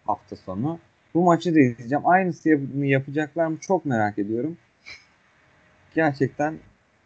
[0.05, 0.79] hafta sonu.
[1.15, 2.07] Bu maçı da izleyeceğim.
[2.07, 4.57] Aynısını yapacaklar mı çok merak ediyorum
[5.95, 6.59] gerçekten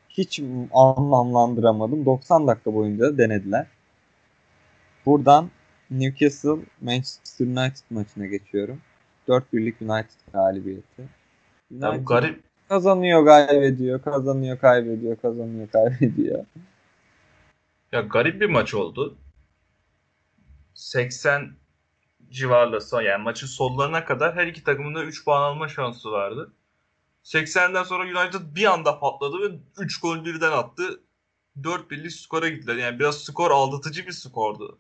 [0.09, 0.41] hiç
[0.73, 2.07] anlamlandıramadım.
[2.07, 3.67] 90 dakika boyunca denediler.
[5.07, 5.51] Buradan
[5.91, 8.81] Newcastle Manchester United maçına geçiyorum.
[9.29, 11.09] 4-1'lik United galibiyeti.
[11.71, 12.47] United ya garip.
[12.69, 16.45] Kazanıyor, kaybediyor, kazanıyor, kaybediyor, kazanıyor, kaybediyor.
[17.93, 19.17] Ya garip bir maç oldu.
[20.75, 21.57] 80
[22.31, 26.53] civarında son yani maçın sonlarına kadar her iki takımın da 3 puan alma şansı vardı.
[27.25, 31.01] 80'den sonra United bir anda patladı ve 3 gol birden attı.
[31.61, 32.77] 4-1'lik skora gittiler.
[32.77, 34.79] Yani biraz skor aldatıcı bir skordu.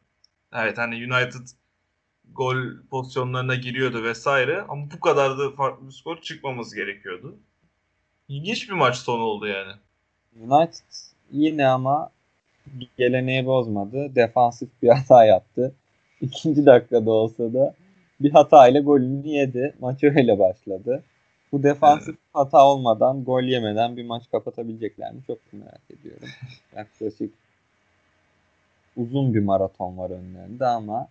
[0.53, 1.47] Evet hani United
[2.35, 2.57] gol
[2.91, 7.37] pozisyonlarına giriyordu vesaire ama bu kadar da farklı bir skor çıkmaması gerekiyordu.
[8.29, 9.73] İlginç bir maç sonu oldu yani.
[10.41, 10.85] United
[11.33, 12.11] yine ama
[12.99, 14.15] geleneği bozmadı.
[14.15, 15.75] Defansif bir hata yaptı.
[16.21, 17.75] İkinci dakikada olsa da
[18.21, 19.75] bir hatayla golünü yedi.
[19.81, 21.03] Maç öyle başladı.
[21.53, 22.19] Bu defansif evet.
[22.33, 25.21] hata olmadan, gol yemeden bir maç kapatabilecekler mi?
[25.27, 26.29] Çok merak ediyorum.
[26.77, 27.35] Yaklaşık
[28.97, 31.09] uzun bir maraton var önlerinde ama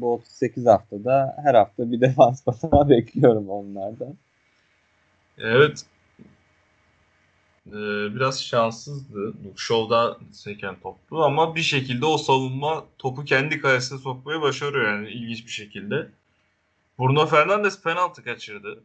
[0.00, 4.14] bu 38 haftada her hafta bir defans hata bekliyorum onlardan.
[5.38, 5.86] Evet.
[7.66, 9.34] Ee, biraz şanssızdı.
[9.56, 15.46] Shaw'da seken toplu ama bir şekilde o savunma topu kendi kalesine sokmayı başarıyor yani ilginç
[15.46, 16.08] bir şekilde.
[16.98, 18.82] Bruno Fernandes penaltı kaçırdı.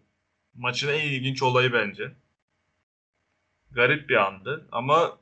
[0.56, 2.12] Maçın en ilginç olayı bence.
[3.72, 5.18] Garip bir andı ama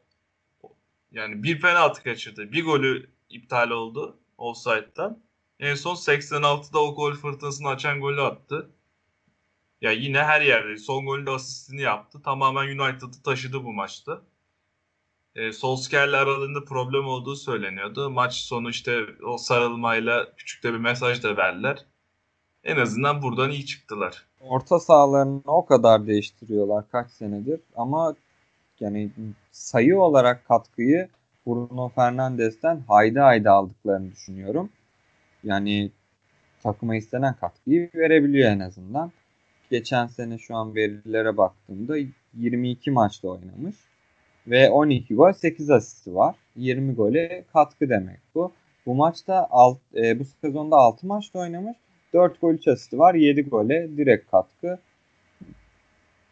[1.12, 2.52] yani bir penaltı kaçırdı.
[2.52, 5.20] Bir golü iptal oldu offside'dan.
[5.60, 8.70] En son 86'da o gol fırtınasını açan golü attı.
[9.82, 12.22] Ya yine her yerde son golünde asistini yaptı.
[12.22, 14.22] Tamamen United'ı taşıdı bu maçta.
[15.36, 18.10] E, Solskjaer'le aralarında problem olduğu söyleniyordu.
[18.10, 21.86] Maç sonu işte o sarılmayla küçük de bir mesaj da verdiler.
[22.64, 24.26] En azından buradan iyi çıktılar.
[24.40, 28.16] Orta sahalarını o kadar değiştiriyorlar kaç senedir ama
[28.80, 29.12] yani
[29.52, 31.10] sayı olarak katkıyı
[31.46, 34.70] Bruno Fernandes'ten haydi haydi aldıklarını düşünüyorum.
[35.44, 35.92] Yani
[36.64, 39.12] takıma istenen katkıyı verebiliyor en azından.
[39.72, 41.98] Geçen sene şu an verilere baktığımda
[42.34, 43.76] 22 maçta oynamış
[44.48, 46.36] ve 12 gol 8 asisti var.
[46.56, 48.52] 20 gole katkı demek bu.
[48.86, 51.78] Bu maçta alt, e, bu sezonda 6 maçta oynamış.
[52.14, 53.16] 4 gol 3 asisti var.
[53.16, 54.80] 7 gole direkt katkı.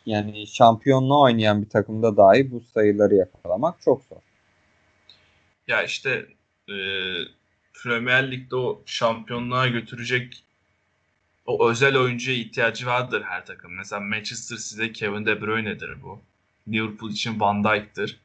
[0.05, 4.17] Yani şampiyonluğa oynayan bir takımda dahi bu sayıları yakalamak çok zor.
[5.67, 6.25] Ya işte
[6.69, 6.75] e,
[7.83, 10.43] Premier Lig'de o şampiyonluğa götürecek
[11.45, 13.73] o özel oyuncuya ihtiyacı vardır her takım.
[13.73, 16.21] Mesela Manchester City'de Kevin De Bruyne'dir bu.
[16.67, 18.19] Liverpool için Van Dijk'tir.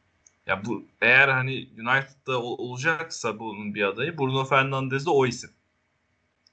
[0.46, 5.50] Ya bu eğer hani United'da olacaksa bunun bir adayı Bruno Fernandes de o isim.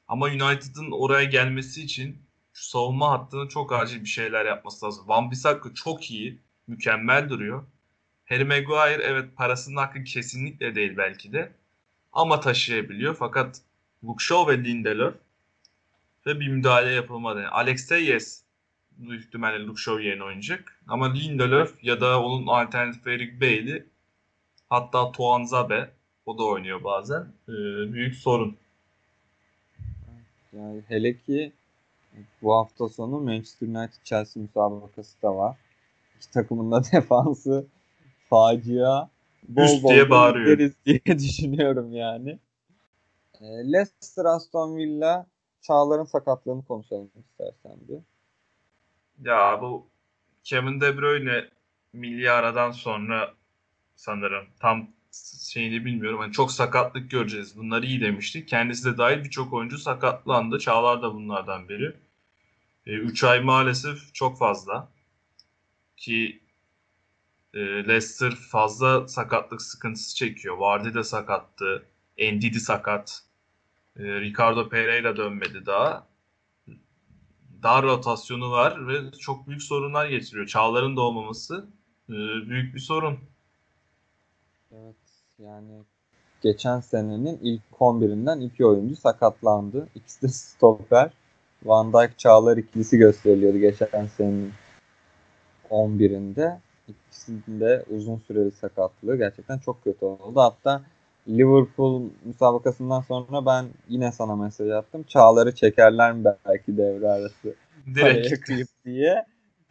[0.08, 2.18] Ama United'ın oraya gelmesi için
[2.54, 5.08] şu savunma hattının çok acil bir şeyler yapması lazım.
[5.08, 7.64] Van Bissaka çok iyi, mükemmel duruyor.
[8.26, 11.52] Harry Maguire evet parasının hakkı kesinlikle değil belki de.
[12.14, 13.16] Ama taşıyabiliyor.
[13.16, 13.62] Fakat
[14.04, 15.16] Luke Shaw ve Lindelöf
[16.26, 17.48] ve bir müdahale yapılmadı.
[17.52, 18.44] Alex Telles
[18.98, 20.80] büyük ihtimalle Luke Shaw yerine oynayacak.
[20.88, 23.84] Ama Lindelöf ya da onun alternatifi Eric Bailey
[24.70, 25.90] hatta Toan Zabe
[26.26, 27.22] o da oynuyor bazen.
[27.48, 27.54] Ee,
[27.94, 28.58] büyük sorun.
[30.54, 31.52] Yani hele ki
[32.42, 35.58] bu hafta sonu Manchester United Chelsea müsabakası da var.
[36.18, 37.66] İki takımın da defansı
[38.30, 39.10] facia.
[39.50, 40.72] Bol Üst bol diye bağırıyor.
[40.86, 42.40] diye düşünüyorum yani.
[43.42, 45.26] E, Leicester Aston Villa
[45.62, 48.00] Çağlar'ın sakatlığını konuşalım istersen bir.
[49.30, 49.88] Ya bu
[50.44, 51.46] Kevin De Bruyne
[51.94, 53.34] milli aradan sonra
[53.96, 54.88] sanırım tam
[55.50, 56.20] şeyini bilmiyorum.
[56.20, 57.58] Hani çok sakatlık göreceğiz.
[57.58, 58.48] Bunları iyi demiştik.
[58.48, 60.60] Kendisi de dahil birçok oyuncu sakatlandı.
[60.60, 61.96] Çağlar da bunlardan biri.
[62.86, 64.90] 3 e, ay maalesef çok fazla.
[65.98, 66.40] Ki
[67.54, 70.58] e, Leicester fazla sakatlık sıkıntısı çekiyor.
[70.58, 71.86] Vardy de sakattı.
[72.20, 73.24] Ndidi sakat.
[74.00, 76.08] E, Ricardo Pereira dönmedi daha.
[77.64, 80.48] Dar rotasyonu var ve çok büyük sorunlar getiriyor.
[80.48, 81.68] Çağların da olmaması
[82.10, 82.14] e,
[82.50, 83.20] büyük bir sorun.
[84.72, 84.96] Evet
[85.40, 85.84] yani
[86.42, 89.88] geçen senenin ilk 11'inden iki oyuncu sakatlandı.
[89.96, 91.12] İkisi de stoper.
[91.64, 94.54] Van Dijk Çağlar ikilisi gösteriliyordu geçen senenin
[95.70, 96.60] 11'inde.
[96.90, 100.40] İkisinde uzun süreli sakatlığı gerçekten çok kötü oldu.
[100.40, 100.82] Hatta
[101.28, 105.04] Liverpool müsabakasından sonra ben yine sana mesaj attım.
[105.04, 107.56] Çağları çekerler mi belki devre arası?
[107.96, 108.42] Direkt.
[108.42, 109.26] kıyıp diye.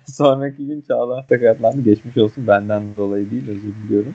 [0.07, 1.83] Sonraki gün Çağlar sakatlandı.
[1.83, 4.15] Geçmiş olsun benden dolayı değil özür diliyorum.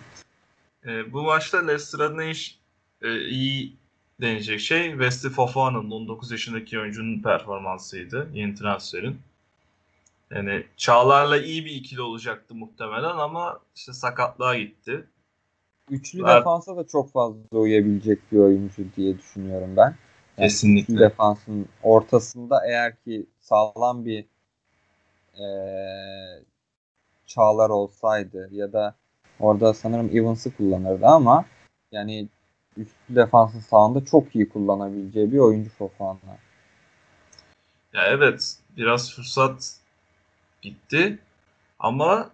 [0.86, 2.60] E, bu maçta Leicester'a ne iş
[3.02, 3.74] e, iyi
[4.22, 8.30] denecek şey Wesley Fofana'nın 19 yaşındaki oyuncunun performansıydı.
[8.34, 9.18] Yeni transferin.
[10.32, 15.08] Yani Çağlar'la iyi bir ikili olacaktı muhtemelen ama işte sakatlığa gitti.
[15.90, 16.40] Üçlü Ver...
[16.40, 19.96] defansa da çok fazla uyabilecek bir oyuncu diye düşünüyorum ben.
[20.38, 20.94] Yani Kesinlikle.
[20.94, 24.26] Üçlü defansın ortasında eğer ki sağlam bir
[25.40, 25.46] e,
[27.26, 28.96] Çağlar olsaydı ya da
[29.40, 31.46] orada sanırım Evans'ı kullanırdı ama
[31.92, 32.28] yani
[32.78, 36.18] üçlü defansın sağında çok iyi kullanabileceği bir oyuncu Fofana.
[37.94, 39.83] Ya evet biraz fırsat
[40.64, 41.20] gitti
[41.80, 42.32] ama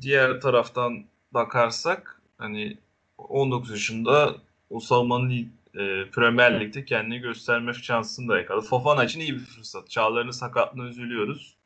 [0.00, 2.78] diğer taraftan bakarsak hani
[3.18, 4.36] 19 yaşında
[4.70, 5.30] o savunmanın
[5.74, 8.66] e, Premier Lig'de kendini gösterme şansını da yakaladı.
[8.66, 9.90] Fofana için iyi bir fırsat.
[9.90, 11.56] Çağlar'ın sakatlığına üzülüyoruz.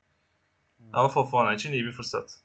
[0.92, 2.40] Ama Fofana için iyi bir fırsat.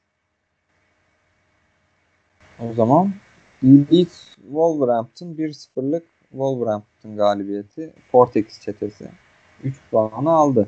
[2.60, 3.14] O zaman
[3.64, 9.12] Leeds Wolverhampton 1-0'lık Wolverhampton galibiyeti Portekiz çetesi
[9.64, 10.68] 3 puanı aldı.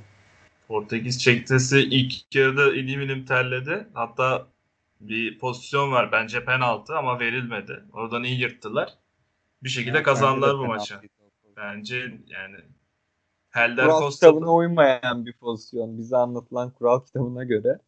[0.71, 3.87] Portekiz çektesi ilk yarıda ilim ilim terledi.
[3.93, 4.47] Hatta
[5.01, 7.83] bir pozisyon var bence penaltı ama verilmedi.
[7.93, 8.93] Oradan iyi yırttılar.
[9.63, 10.95] Bir şekilde Yani kazandılar bu maçı.
[11.57, 12.55] Bence yani
[13.49, 15.97] Helder Kural Costa kitabına uymayan bir pozisyon.
[15.97, 17.79] Bize anlatılan kural kitabına göre.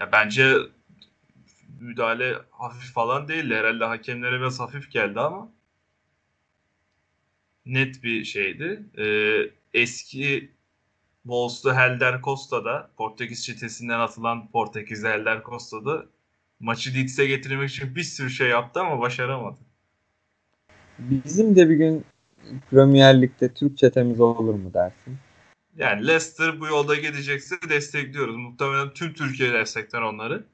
[0.00, 0.56] ya bence
[1.80, 3.54] müdahale hafif falan değildi.
[3.54, 5.52] Herhalde hakemlere biraz hafif geldi ama
[7.66, 8.82] net bir şeydi.
[8.98, 10.55] Ee, eski
[11.26, 16.06] Wolves'lu Helder Costa da Portekiz çetesinden atılan Portekizli Helder Costa da
[16.60, 19.56] maçı Leeds'e getirmek için bir sürü şey yaptı ama başaramadı.
[20.98, 22.04] Bizim de bir gün
[22.70, 25.16] Premier Lig'de Türk çetemiz olur mu dersin?
[25.76, 28.36] Yani Leicester bu yolda gidecekse destekliyoruz.
[28.36, 30.44] Muhtemelen tüm Türkiye destekler onları.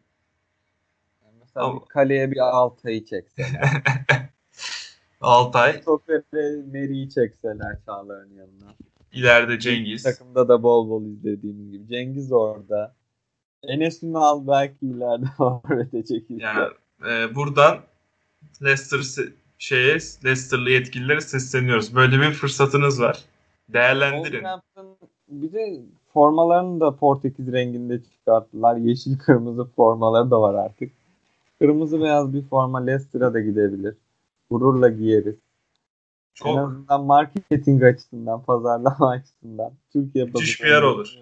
[1.24, 3.70] Yani mesela Ama- bir kaleye bir Altay'ı çekseler.
[5.20, 8.74] Altay, Stopper'e Meri'yi çekseler Çağlar'ın yanına.
[9.12, 10.02] İleride Cengiz.
[10.02, 11.88] Takımda da bol bol izlediğimiz gibi.
[11.88, 12.94] Cengiz orada.
[13.62, 16.44] Enes Ünal belki ileride forvete çekilse.
[16.44, 16.68] Yani
[17.08, 17.78] e, buradan
[18.62, 19.26] Leicester
[19.58, 19.92] şeye
[20.24, 21.94] Leicester'lı yetkililere sesleniyoruz.
[21.94, 23.24] Böyle bir fırsatınız var.
[23.68, 24.44] Değerlendirin.
[25.28, 25.80] Bir de
[26.12, 28.76] formalarını da Portekiz renginde çıkarttılar.
[28.76, 30.92] Yeşil kırmızı formaları da var artık.
[31.58, 33.94] Kırmızı beyaz bir forma Leicester'a da gidebilir.
[34.50, 35.36] Gururla giyeriz.
[36.40, 39.72] En Çok azından marketing açısından, pazarlama açısından.
[39.92, 41.14] Türkiye Müthiş bir yer olur.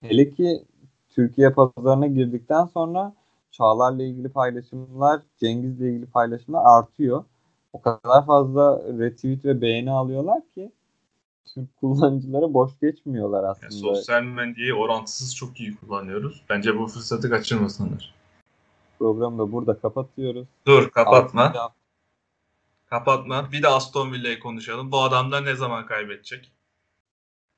[0.00, 0.64] Hele ki
[1.10, 3.14] Türkiye pazarına girdikten sonra
[3.50, 7.24] Çağlar'la ilgili paylaşımlar, Cengiz'le ilgili paylaşımlar artıyor.
[7.72, 10.72] O kadar fazla retweet ve beğeni alıyorlar ki
[11.54, 13.72] Türk kullanıcıları boş geçmiyorlar yani aslında.
[13.72, 16.42] sosyal medyayı orantısız çok iyi kullanıyoruz.
[16.50, 18.14] Bence bu fırsatı kaçırmasınlar.
[18.98, 20.46] Programı da burada kapatıyoruz.
[20.66, 21.52] Dur kapatma.
[22.86, 23.52] Kapatma.
[23.52, 24.92] Bir de Aston Villa'yı konuşalım.
[24.92, 26.52] Bu adamlar ne zaman kaybedecek?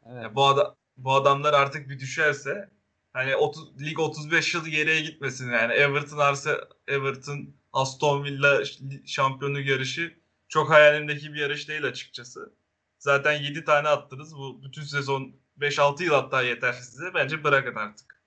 [0.07, 0.23] Evet.
[0.23, 2.71] Ya bu, ada- bu adamlar artık bir düşerse
[3.13, 5.73] hani 30, lig 35 yıl geriye gitmesin yani.
[5.73, 10.15] Everton Arse Everton Aston Villa ş- şampiyonluk yarışı
[10.49, 12.53] çok hayalimdeki bir yarış değil açıkçası.
[12.99, 14.37] Zaten 7 tane attınız.
[14.37, 17.15] Bu bütün sezon 5-6 yıl hatta yeter size.
[17.15, 18.23] Bence bırakın artık.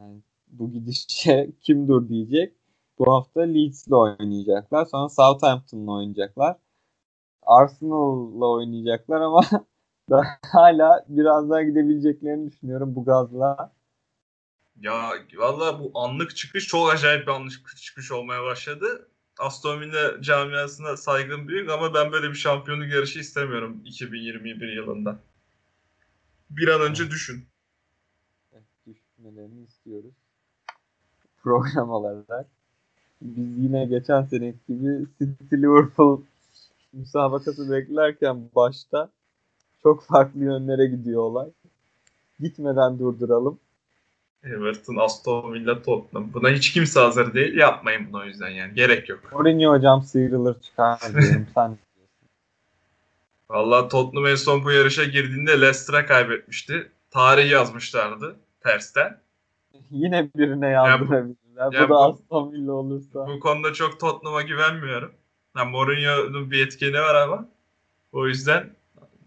[0.00, 2.54] Yani bu gidişe kim dur diyecek.
[2.98, 4.84] Bu hafta Leeds'le oynayacaklar.
[4.84, 6.56] Sonra Southampton'la oynayacaklar.
[7.42, 9.44] Arsenal'la oynayacaklar ama
[10.10, 13.72] ben hala biraz daha gidebileceklerini düşünüyorum bu gazla.
[14.80, 19.08] Ya valla bu anlık çıkış çok acayip bir anlık çıkış olmaya başladı.
[19.38, 25.18] Aston Villa camiasına saygım büyük ama ben böyle bir şampiyonluk yarışı istemiyorum 2021 yılında.
[26.50, 27.48] Bir an önce düşün.
[28.52, 30.14] Evet, düşmelerini istiyoruz.
[31.42, 32.57] Program olarak.
[33.22, 36.20] Biz yine geçen seneki gibi City Liverpool
[36.92, 39.08] müsabakası beklerken başta
[39.82, 41.48] çok farklı yönlere gidiyor olay.
[42.40, 43.58] Gitmeden durduralım.
[44.44, 46.32] Everton, Aston Villa, Tottenham.
[46.34, 47.56] Buna hiç kimse hazır değil.
[47.56, 48.74] Yapmayın bunu o yüzden yani.
[48.74, 49.32] Gerek yok.
[49.32, 51.46] Mourinho hocam sıyrılır çıkar diyorum.
[51.54, 51.78] Sen?
[53.50, 56.90] Valla Tottenham en son bu yarışa girdiğinde Leicester'a kaybetmişti.
[57.10, 59.20] Tarih yazmışlardı tersten.
[59.90, 61.36] Yine birine yazdırabilirler.
[61.58, 63.26] Ya bu da bu- Aston Villa olursa.
[63.28, 65.12] Bu konuda çok Tottenham'a güvenmiyorum.
[65.56, 67.48] Yani Mourinho'nun bir etkeni var ama
[68.12, 68.70] o yüzden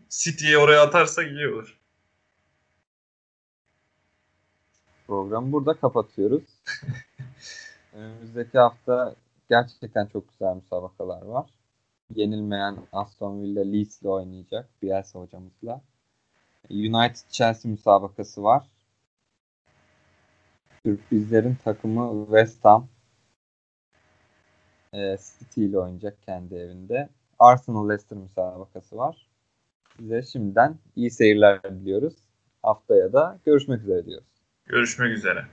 [0.09, 1.77] City'yi oraya atarsak iyi olur.
[5.07, 6.43] Programı burada kapatıyoruz.
[7.93, 9.15] Önümüzdeki hafta
[9.49, 11.49] gerçekten çok güzel müsabakalar var.
[12.15, 14.69] Yenilmeyen Aston Villa Leeds'le oynayacak.
[14.81, 15.81] Bielsa hocamızla.
[16.69, 18.63] United Chelsea müsabakası var.
[20.85, 22.87] Sürprizlerin takımı West Ham
[24.93, 27.09] e, City ile oynayacak kendi evinde.
[27.39, 29.27] Arsenal Leicester müsabakası var.
[29.97, 32.15] Size şimdiden iyi seyirler diliyoruz.
[32.63, 34.27] Haftaya da görüşmek üzere diyoruz.
[34.65, 35.45] Görüşmek üzere.